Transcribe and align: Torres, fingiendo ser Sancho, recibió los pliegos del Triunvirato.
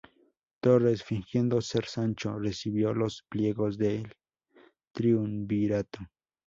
Torres, 0.61 1.03
fingiendo 1.03 1.61
ser 1.61 1.85
Sancho, 1.85 2.39
recibió 2.39 2.91
los 2.91 3.23
pliegos 3.29 3.77
del 3.77 4.11
Triunvirato. 4.93 5.99